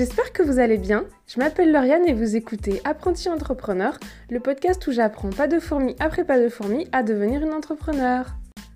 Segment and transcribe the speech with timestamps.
[0.00, 1.04] J'espère que vous allez bien.
[1.26, 4.00] Je m'appelle Lauriane et vous écoutez Apprenti Entrepreneur,
[4.30, 8.24] le podcast où j'apprends pas de fourmi après pas de fourmi à devenir une entrepreneur.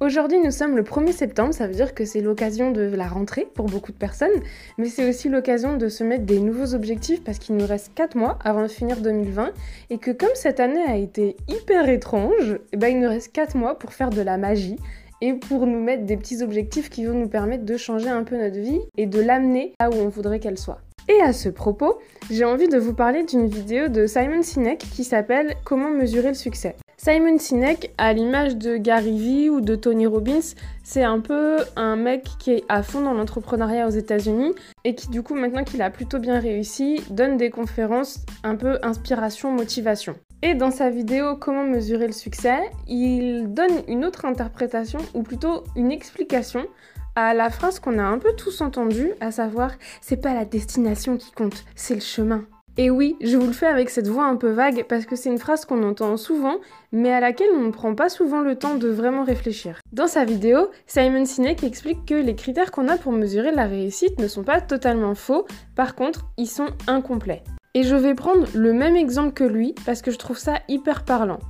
[0.00, 3.46] Aujourd'hui, nous sommes le 1er septembre, ça veut dire que c'est l'occasion de la rentrée
[3.54, 4.42] pour beaucoup de personnes,
[4.78, 8.16] mais c'est aussi l'occasion de se mettre des nouveaux objectifs parce qu'il nous reste 4
[8.16, 9.52] mois avant de finir 2020
[9.90, 13.56] et que comme cette année a été hyper étrange, eh ben, il nous reste 4
[13.56, 14.76] mois pour faire de la magie
[15.20, 18.36] et pour nous mettre des petits objectifs qui vont nous permettre de changer un peu
[18.36, 20.80] notre vie et de l'amener là où on voudrait qu'elle soit.
[21.08, 21.98] Et à ce propos,
[22.30, 26.34] j'ai envie de vous parler d'une vidéo de Simon Sinek qui s'appelle Comment mesurer le
[26.34, 26.76] succès.
[26.96, 31.96] Simon Sinek, à l'image de Gary Vee ou de Tony Robbins, c'est un peu un
[31.96, 35.82] mec qui est à fond dans l'entrepreneuriat aux États-Unis et qui, du coup, maintenant qu'il
[35.82, 40.14] a plutôt bien réussi, donne des conférences un peu inspiration, motivation.
[40.42, 45.64] Et dans sa vidéo Comment mesurer le succès, il donne une autre interprétation, ou plutôt
[45.74, 46.66] une explication
[47.14, 51.16] à la phrase qu'on a un peu tous entendue, à savoir c'est pas la destination
[51.16, 52.44] qui compte, c'est le chemin.
[52.78, 55.28] Et oui, je vous le fais avec cette voix un peu vague parce que c'est
[55.28, 56.56] une phrase qu'on entend souvent,
[56.90, 59.78] mais à laquelle on ne prend pas souvent le temps de vraiment réfléchir.
[59.92, 64.18] Dans sa vidéo, Simon Sinek explique que les critères qu'on a pour mesurer la réussite
[64.18, 65.46] ne sont pas totalement faux,
[65.76, 67.42] par contre, ils sont incomplets.
[67.74, 71.04] Et je vais prendre le même exemple que lui parce que je trouve ça hyper
[71.04, 71.40] parlant.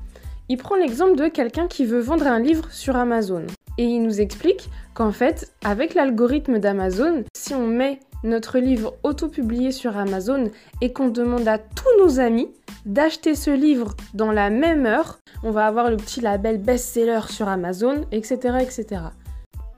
[0.48, 3.46] Il prend l'exemple de quelqu'un qui veut vendre un livre sur Amazon.
[3.78, 9.72] Et il nous explique qu'en fait, avec l'algorithme d'Amazon, si on met notre livre auto-publié
[9.72, 12.48] sur Amazon et qu'on demande à tous nos amis
[12.86, 17.48] d'acheter ce livre dans la même heure, on va avoir le petit label best-seller sur
[17.48, 19.02] Amazon, etc., etc.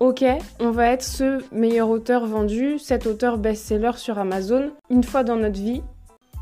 [0.01, 0.25] Ok,
[0.61, 5.37] on va être ce meilleur auteur vendu, cet auteur best-seller sur Amazon, une fois dans
[5.37, 5.83] notre vie.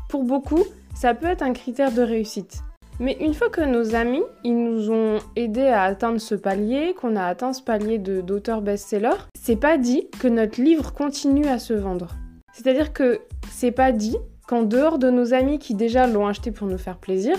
[0.09, 0.63] Pour beaucoup,
[0.95, 2.63] ça peut être un critère de réussite.
[2.99, 7.15] Mais une fois que nos amis, ils nous ont aidés à atteindre ce palier, qu'on
[7.15, 11.73] a atteint ce palier d'auteur best-seller, c'est pas dit que notre livre continue à se
[11.73, 12.09] vendre.
[12.53, 16.67] C'est-à-dire que c'est pas dit qu'en dehors de nos amis qui déjà l'ont acheté pour
[16.67, 17.35] nous faire plaisir,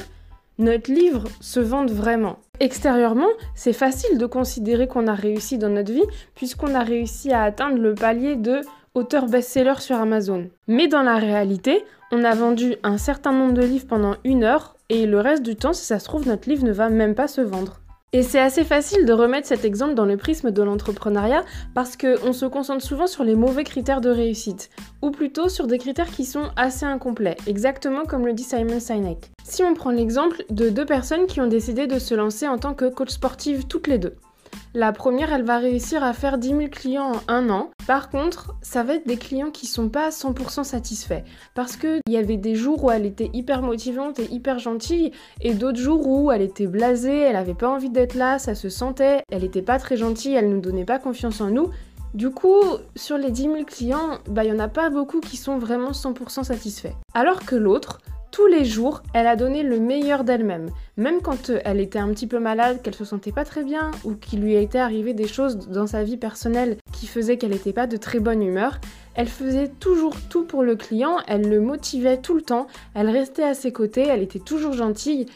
[0.59, 2.38] notre livre se vende vraiment.
[2.60, 6.04] Extérieurement, c'est facile de considérer qu'on a réussi dans notre vie
[6.34, 8.60] puisqu'on a réussi à atteindre le palier de
[8.94, 10.48] auteur best-seller sur Amazon.
[10.69, 14.76] Mais dans la réalité, on a vendu un certain nombre de livres pendant une heure
[14.89, 17.28] et le reste du temps, si ça se trouve, notre livre ne va même pas
[17.28, 17.81] se vendre.
[18.12, 21.43] Et c'est assez facile de remettre cet exemple dans le prisme de l'entrepreneuriat
[21.75, 24.71] parce qu'on se concentre souvent sur les mauvais critères de réussite,
[25.03, 29.33] ou plutôt sur des critères qui sont assez incomplets, exactement comme le dit Simon Sinek.
[29.43, 32.75] Si on prend l'exemple de deux personnes qui ont décidé de se lancer en tant
[32.75, 34.15] que coach sportive toutes les deux.
[34.76, 37.70] La première, elle va réussir à faire 10 000 clients en un an.
[37.86, 41.22] Par contre, ça va être des clients qui sont pas 100% satisfaits.
[41.54, 45.54] Parce qu'il y avait des jours où elle était hyper motivante et hyper gentille, et
[45.54, 49.22] d'autres jours où elle était blasée, elle avait pas envie d'être là, ça se sentait,
[49.30, 51.70] elle était pas très gentille, elle nous donnait pas confiance en nous.
[52.14, 52.62] Du coup,
[52.96, 55.92] sur les 10 000 clients, bah, il n'y en a pas beaucoup qui sont vraiment
[55.92, 56.94] 100% satisfaits.
[57.14, 58.00] Alors que l'autre,
[58.34, 60.71] tous les jours, elle a donné le meilleur d'elle-même.
[60.97, 63.93] Même quand euh, elle était un petit peu malade, qu'elle se sentait pas très bien,
[64.03, 67.72] ou qu'il lui été arrivé des choses dans sa vie personnelle qui faisaient qu'elle n'était
[67.72, 68.81] pas de très bonne humeur,
[69.15, 73.45] elle faisait toujours tout pour le client, elle le motivait tout le temps, elle restait
[73.45, 75.27] à ses côtés, elle était toujours gentille,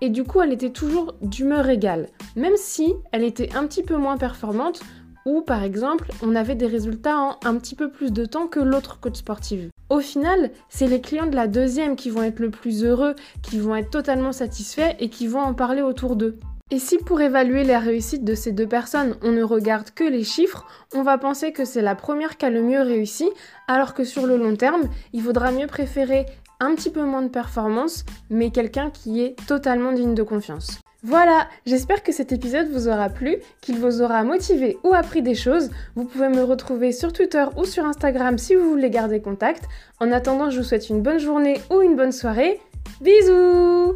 [0.00, 2.08] et du coup elle était toujours d'humeur égale.
[2.34, 4.80] Même si elle était un petit peu moins performante,
[5.26, 8.58] ou par exemple on avait des résultats en un petit peu plus de temps que
[8.58, 9.70] l'autre coach sportive.
[9.90, 13.58] Au final, c'est les clients de la deuxième qui vont être le plus heureux, qui
[13.58, 16.38] vont être totalement satisfaits et qui vont en parler autour d'eux.
[16.70, 20.24] Et si pour évaluer la réussite de ces deux personnes, on ne regarde que les
[20.24, 23.30] chiffres, on va penser que c'est la première qui a le mieux réussi,
[23.66, 24.82] alors que sur le long terme,
[25.14, 26.26] il vaudra mieux préférer
[26.60, 30.80] un petit peu moins de performance, mais quelqu'un qui est totalement digne de confiance.
[31.04, 35.36] Voilà, j'espère que cet épisode vous aura plu, qu'il vous aura motivé ou appris des
[35.36, 35.70] choses.
[35.94, 39.62] Vous pouvez me retrouver sur Twitter ou sur Instagram si vous voulez garder contact.
[40.00, 42.60] En attendant, je vous souhaite une bonne journée ou une bonne soirée.
[43.00, 43.94] Bisous